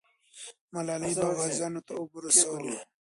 [0.73, 2.75] ملالۍ به غازیانو ته اوبه رسولې.